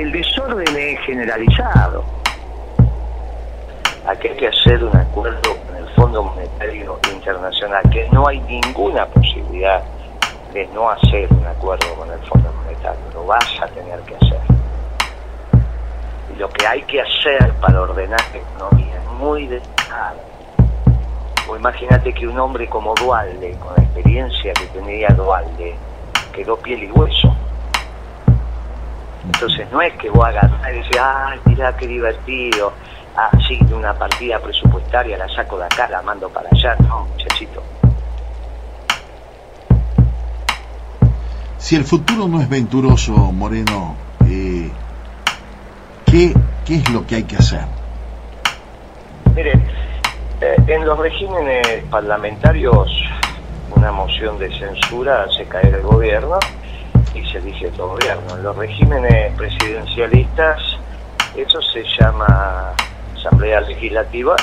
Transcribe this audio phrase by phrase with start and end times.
[0.00, 2.04] el desorden es generalizado.
[4.06, 9.06] Aquí hay que hacer un acuerdo con el Fondo Monetario Internacional, que no hay ninguna
[9.06, 9.82] posibilidad
[10.52, 14.40] de no hacer un acuerdo con el Fondo Monetario, lo vas a tener que hacer.
[16.34, 20.20] Y lo que hay que hacer para ordenar la economía es muy delicado.
[21.48, 25.74] O imagínate que un hombre como Dualde, con la experiencia que tenía Dualde,
[26.32, 27.35] quedó piel y hueso.
[29.26, 32.72] Entonces no es que vos hagas y decís, ay, mirá qué divertido,
[33.16, 37.06] ah, sí, de una partida presupuestaria la saco de acá, la mando para allá, no,
[37.06, 37.62] muchachito.
[41.58, 44.70] Si el futuro no es venturoso, Moreno, eh,
[46.06, 46.32] ¿qué,
[46.64, 47.62] ¿qué es lo que hay que hacer?
[49.34, 49.52] Mire,
[50.40, 52.88] eh, en los regímenes parlamentarios
[53.74, 56.38] una moción de censura hace caer el gobierno
[57.16, 58.36] y se elige otro gobierno.
[58.36, 60.58] En los regímenes presidencialistas
[61.36, 62.72] eso se llama
[63.16, 64.36] asamblea legislativa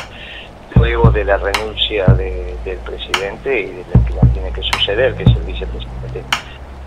[0.75, 5.15] luego de la renuncia de- del presidente y de la que la tiene que suceder,
[5.15, 6.23] que es el vicepresidente.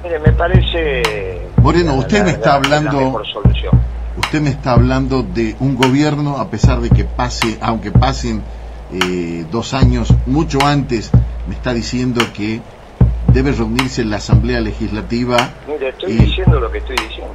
[0.03, 1.03] Mire, me parece...
[1.63, 3.81] Moreno, usted la- me está la- hablando- La mejor solución.
[4.17, 8.43] Usted me está hablando de un gobierno, a pesar de que pase, aunque pasen
[8.93, 11.11] eh, dos años, mucho antes,
[11.49, 12.61] me está diciendo que
[13.37, 15.37] debe reunirse en la Asamblea Legislativa.
[15.69, 17.35] Mire, estoy y- diciendo lo que estoy diciendo.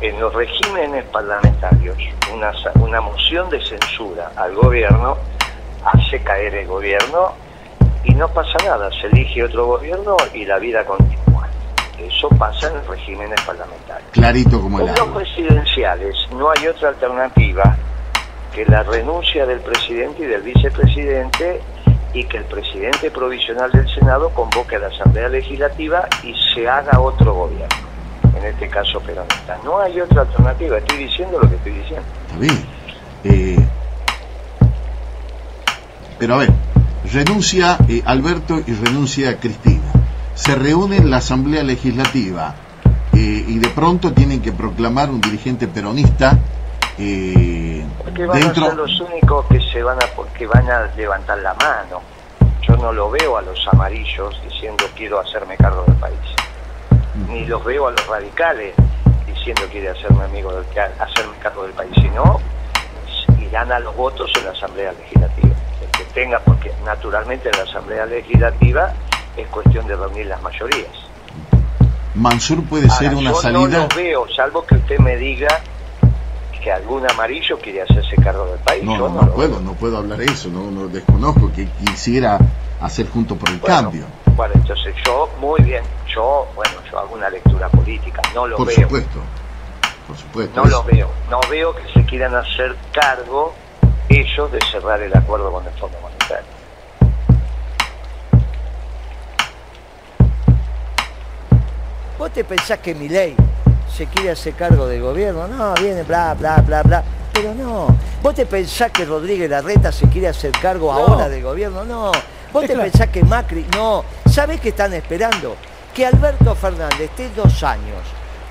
[0.00, 1.96] En los regímenes parlamentarios,
[2.32, 5.16] una, una moción de censura al gobierno
[5.84, 7.32] hace caer el gobierno
[8.04, 8.88] y no pasa nada.
[9.00, 11.48] Se elige otro gobierno y la vida continúa.
[11.98, 14.10] Eso pasa en los regímenes parlamentarios.
[14.12, 17.76] clarito como el En los presidenciales no hay otra alternativa
[18.54, 21.60] que la renuncia del presidente y del vicepresidente
[22.14, 27.00] y que el presidente provisional del Senado convoque a la Asamblea Legislativa y se haga
[27.00, 27.76] otro gobierno,
[28.36, 29.58] en este caso peronista.
[29.64, 32.06] No hay otra alternativa, estoy diciendo lo que estoy diciendo.
[32.26, 32.64] Está bien.
[33.24, 33.66] Eh,
[36.18, 36.50] pero a ver,
[37.12, 39.90] renuncia eh, Alberto y renuncia Cristina.
[40.34, 42.54] Se reúne en la Asamblea Legislativa
[43.12, 46.38] eh, y de pronto tienen que proclamar un dirigente peronista
[46.98, 48.66] eh, Porque van a dentro.
[48.66, 52.00] ser los únicos que se van a que van a levantar la mano.
[52.62, 56.18] Yo no lo veo a los amarillos diciendo quiero hacerme cargo del país.
[57.28, 58.74] Ni los veo a los radicales
[59.26, 60.64] diciendo quiere hacerme amigo del
[61.00, 62.40] hacerme cargo del país, sino
[63.40, 65.54] irán a los votos en la Asamblea Legislativa.
[65.82, 68.92] El que tenga, porque naturalmente en la Asamblea Legislativa
[69.36, 70.90] es cuestión de reunir las mayorías.
[72.14, 73.58] Mansur puede ser Ahora, una yo salida.
[73.60, 75.48] no los veo, salvo que usted me diga
[76.62, 78.84] que algún amarillo quiere hacerse cargo del país.
[78.84, 82.38] No, no, no puedo, no puedo hablar eso, no, no desconozco que quisiera
[82.80, 84.06] hacer junto por el Bueno, cambio.
[84.36, 85.82] Bueno, entonces yo, muy bien,
[86.14, 88.76] yo, bueno, yo hago una lectura política, no lo Por veo.
[88.76, 89.18] supuesto,
[90.06, 90.62] por supuesto.
[90.62, 91.08] No lo veo.
[91.28, 93.54] No veo que se quieran hacer cargo
[94.08, 96.46] ellos de cerrar el acuerdo con el Fondo Monetario.
[102.18, 103.34] ¿Vos te pensás que mi ley
[103.96, 105.46] se quiere hacer cargo del gobierno?
[105.48, 107.02] No, viene bla, bla, bla, bla.
[107.32, 107.86] Pero no.
[108.22, 110.98] ¿Vos te pensás que Rodríguez Larreta se quiere hacer cargo No.
[110.98, 111.84] ahora del gobierno?
[111.84, 112.12] No.
[112.52, 112.90] ¿Vos Es te claro.
[112.90, 113.66] pensás que Macri?
[113.74, 114.04] No.
[114.30, 115.56] ¿Sabés qué están esperando?
[115.94, 117.98] Que Alberto Fernández esté dos años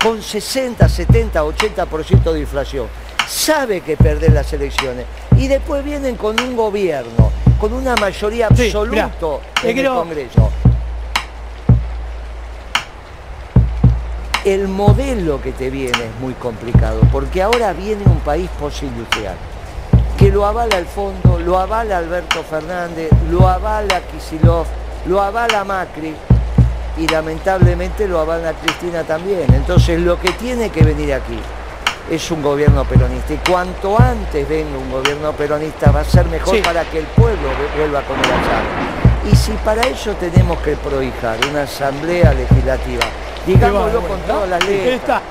[0.02, 2.86] con 60, 70, 80% de inflación.
[3.28, 5.06] Sabe que perder las elecciones.
[5.36, 7.30] Y después vienen con un gobierno,
[7.60, 9.10] con una mayoría absoluta
[9.62, 10.50] en el Congreso.
[14.44, 19.36] El modelo que te viene es muy complicado, porque ahora viene un país postindustrial,
[20.18, 24.66] que lo avala el fondo, lo avala Alberto Fernández, lo avala Kisilov,
[25.06, 26.14] lo avala Macri
[26.98, 29.52] y lamentablemente lo avala Cristina también.
[29.54, 31.38] Entonces lo que tiene que venir aquí
[32.10, 36.56] es un gobierno peronista y cuanto antes venga un gobierno peronista va a ser mejor
[36.56, 36.62] Sí.
[36.62, 37.48] para que el pueblo
[37.78, 38.91] vuelva a comer allá.
[39.30, 43.04] Y si para ello tenemos que prohijar una asamblea legislativa,
[43.46, 45.22] digámoslo con todas las letras.